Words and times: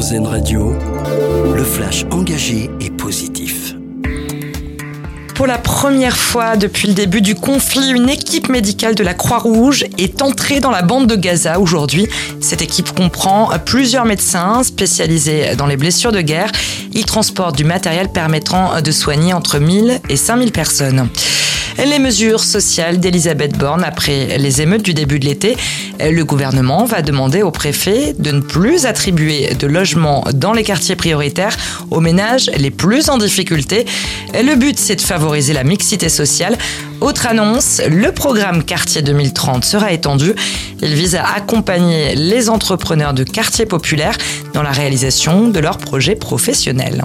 RZN 0.00 0.26
Radio, 0.26 0.72
le 1.54 1.62
flash 1.62 2.06
engagé 2.10 2.70
et 2.80 2.88
positif. 2.88 3.74
Pour 5.34 5.46
la 5.46 5.58
première 5.58 6.16
fois 6.16 6.56
depuis 6.56 6.88
le 6.88 6.94
début 6.94 7.20
du 7.20 7.34
conflit, 7.34 7.90
une 7.90 8.08
équipe 8.08 8.48
médicale 8.48 8.94
de 8.94 9.04
la 9.04 9.12
Croix-Rouge 9.12 9.84
est 9.98 10.22
entrée 10.22 10.60
dans 10.60 10.70
la 10.70 10.80
bande 10.80 11.06
de 11.06 11.16
Gaza 11.16 11.60
aujourd'hui. 11.60 12.06
Cette 12.40 12.62
équipe 12.62 12.94
comprend 12.94 13.50
plusieurs 13.66 14.06
médecins 14.06 14.62
spécialisés 14.62 15.54
dans 15.54 15.66
les 15.66 15.76
blessures 15.76 16.12
de 16.12 16.22
guerre. 16.22 16.50
Ils 16.94 17.04
transportent 17.04 17.56
du 17.56 17.64
matériel 17.64 18.08
permettant 18.08 18.80
de 18.80 18.90
soigner 18.92 19.34
entre 19.34 19.58
1000 19.58 20.00
et 20.08 20.16
5000 20.16 20.50
personnes 20.50 21.10
les 21.86 21.98
mesures 21.98 22.44
sociales 22.44 23.00
d'Elisabeth 23.00 23.56
Borne 23.56 23.84
après 23.84 24.38
les 24.38 24.60
émeutes 24.60 24.82
du 24.82 24.92
début 24.92 25.18
de 25.18 25.24
l'été. 25.24 25.56
Le 25.98 26.22
gouvernement 26.24 26.84
va 26.84 27.00
demander 27.02 27.42
au 27.42 27.50
préfet 27.50 28.14
de 28.18 28.30
ne 28.30 28.40
plus 28.40 28.86
attribuer 28.86 29.54
de 29.54 29.66
logements 29.66 30.24
dans 30.34 30.52
les 30.52 30.62
quartiers 30.62 30.96
prioritaires 30.96 31.56
aux 31.90 32.00
ménages 32.00 32.50
les 32.56 32.70
plus 32.70 33.08
en 33.08 33.18
difficulté. 33.18 33.86
Le 34.34 34.56
but, 34.56 34.78
c'est 34.78 34.96
de 34.96 35.00
favoriser 35.00 35.52
la 35.52 35.64
mixité 35.64 36.08
sociale. 36.08 36.58
Autre 37.00 37.26
annonce, 37.26 37.80
le 37.88 38.12
programme 38.12 38.62
Quartier 38.62 39.00
2030 39.00 39.64
sera 39.64 39.92
étendu. 39.92 40.34
Il 40.82 40.94
vise 40.94 41.16
à 41.16 41.24
accompagner 41.34 42.14
les 42.14 42.50
entrepreneurs 42.50 43.14
de 43.14 43.24
quartiers 43.24 43.66
populaires 43.66 44.18
dans 44.52 44.62
la 44.62 44.72
réalisation 44.72 45.48
de 45.48 45.60
leurs 45.60 45.78
projets 45.78 46.14
professionnels. 46.16 47.04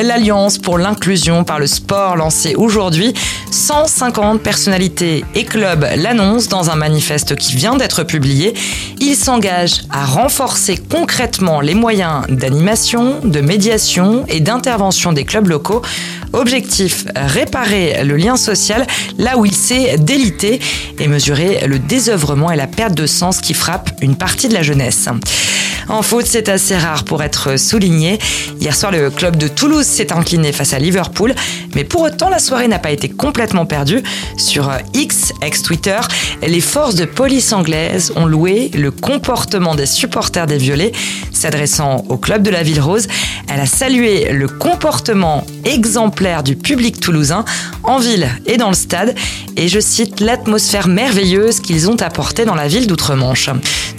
L'Alliance 0.00 0.58
pour 0.58 0.78
l'inclusion 0.78 1.42
par 1.42 1.58
le 1.58 1.66
sport 1.66 2.14
lancée 2.14 2.54
aujourd'hui, 2.54 3.14
150 3.50 4.40
personnalités 4.42 5.24
et 5.34 5.44
clubs 5.44 5.86
l'annoncent 5.96 6.48
dans 6.48 6.70
un 6.70 6.76
manifeste 6.76 7.36
qui 7.36 7.56
vient 7.56 7.76
d'être 7.76 8.04
publié. 8.04 8.54
Ils 9.00 9.16
s'engagent 9.16 9.82
à 9.90 10.04
renforcer 10.04 10.76
concrètement 10.76 11.60
les 11.60 11.74
moyens 11.74 12.26
d'animation, 12.28 13.20
de 13.24 13.40
médiation 13.40 14.24
et 14.28 14.40
d'intervention 14.40 15.12
des 15.12 15.24
clubs 15.24 15.46
locaux. 15.46 15.82
Objectif, 16.32 17.06
réparer 17.14 18.04
le 18.04 18.16
lien 18.16 18.36
social 18.36 18.86
là 19.18 19.38
où 19.38 19.46
il 19.46 19.54
s'est 19.54 19.96
délité 19.98 20.60
et 20.98 21.08
mesurer 21.08 21.66
le 21.66 21.78
désœuvrement 21.78 22.50
et 22.50 22.56
la 22.56 22.66
perte 22.66 22.94
de 22.94 23.06
sens 23.06 23.40
qui 23.40 23.54
frappe 23.54 23.90
une 24.00 24.16
partie 24.16 24.48
de 24.48 24.54
la 24.54 24.62
jeunesse. 24.62 25.08
En 25.88 26.02
foot, 26.02 26.26
c'est 26.26 26.50
assez 26.50 26.76
rare 26.76 27.04
pour 27.04 27.22
être 27.22 27.58
souligné. 27.58 28.18
Hier 28.60 28.74
soir, 28.74 28.92
le 28.92 29.08
club 29.10 29.36
de 29.36 29.48
Toulouse 29.48 29.86
s'est 29.86 30.12
incliné 30.12 30.52
face 30.52 30.74
à 30.74 30.78
Liverpool, 30.78 31.34
mais 31.74 31.84
pour 31.84 32.02
autant, 32.02 32.28
la 32.28 32.38
soirée 32.38 32.68
n'a 32.68 32.78
pas 32.78 32.90
été 32.90 33.08
complètement 33.08 33.64
perdue. 33.64 34.02
Sur 34.36 34.70
X, 34.92 35.32
ex-Twitter, 35.40 35.98
les 36.46 36.60
forces 36.60 36.94
de 36.94 37.06
police 37.06 37.54
anglaises 37.54 38.12
ont 38.16 38.26
loué 38.26 38.70
le 38.74 38.90
comportement 38.90 39.74
des 39.74 39.86
supporters 39.86 40.46
des 40.46 40.58
Violets. 40.58 40.92
S'adressant 41.32 42.04
au 42.08 42.18
club 42.18 42.42
de 42.42 42.50
la 42.50 42.62
Ville 42.62 42.80
Rose, 42.80 43.06
elle 43.48 43.60
a 43.60 43.66
salué 43.66 44.32
le 44.32 44.46
comportement 44.48 45.46
exemplaire 45.64 46.42
du 46.42 46.56
public 46.56 47.00
toulousain 47.00 47.44
en 47.82 47.98
ville 47.98 48.28
et 48.46 48.56
dans 48.56 48.68
le 48.68 48.74
stade 48.74 49.14
et 49.56 49.68
je 49.68 49.80
cite 49.80 50.20
l'atmosphère 50.20 50.86
merveilleuse 50.86 51.60
qu'ils 51.60 51.90
ont 51.90 51.96
apportée 51.96 52.44
dans 52.44 52.54
la 52.54 52.68
ville 52.68 52.86
d'Outre-Manche. 52.86 53.50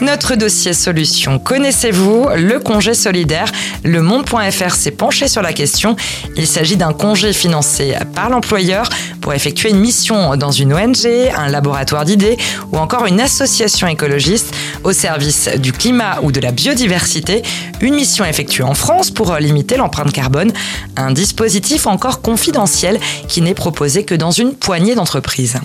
Notre 0.02 0.36
dossier 0.36 0.72
solution, 0.72 1.40
connaissez-vous 1.40 2.30
le 2.38 2.60
congé 2.60 2.94
solidaire? 2.94 3.52
Le 3.84 4.02
Monde.fr 4.02 4.74
s'est 4.74 4.92
penché 4.92 5.28
sur 5.28 5.42
la 5.42 5.52
question. 5.52 5.98
Il 6.38 6.48
s'agit 6.48 6.78
d'un 6.78 6.94
congé 6.94 7.34
financé 7.34 7.96
par 8.16 8.30
l'employeur 8.30 8.88
pour 9.20 9.34
effectuer 9.34 9.72
une 9.72 9.80
mission 9.80 10.38
dans 10.38 10.52
une 10.52 10.74
ONG, 10.74 11.06
un 11.36 11.50
laboratoire 11.50 12.06
d'idées 12.06 12.38
ou 12.72 12.78
encore 12.78 13.08
une 13.08 13.20
association 13.20 13.88
écologiste 13.88 14.56
au 14.86 14.94
service 14.94 15.50
du 15.58 15.74
climat 15.74 16.20
ou 16.22 16.32
de 16.32 16.40
la 16.40 16.54
biodiversité. 16.54 17.44
Une 17.82 17.96
mission 17.96 18.24
effectuée 18.24 18.64
en 18.64 18.76
France 18.76 19.12
pour 19.12 19.36
limiter 19.36 19.76
l'empreinte 19.76 20.14
carbone. 20.14 20.54
Un 20.96 21.12
dispositif 21.12 21.88
encore 21.88 22.22
confidentiel 22.22 23.00
qui 23.28 23.42
n'est 23.42 23.54
proposé 23.54 24.06
que 24.06 24.16
dans 24.16 24.32
une 24.32 24.54
poignée 24.54 24.96
d'entreprises. 24.96 25.58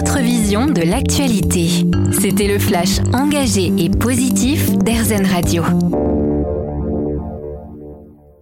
Autre 0.00 0.20
vision 0.20 0.64
de 0.64 0.80
l'actualité. 0.80 1.68
C'était 2.18 2.46
le 2.46 2.58
flash 2.58 3.00
engagé 3.12 3.70
et 3.76 3.90
positif 3.90 4.72
d'Airzen 4.78 5.26
Radio. 5.26 5.62